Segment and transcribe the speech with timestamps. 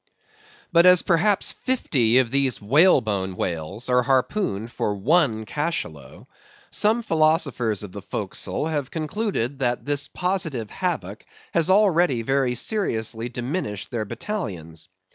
[0.73, 6.25] But as perhaps fifty of these whale bone whales are harpooned for one cachalot,
[6.71, 13.29] some philosophers of the forecastle have concluded that this positive havoc has already very seriously
[13.29, 14.89] diminished their battalions.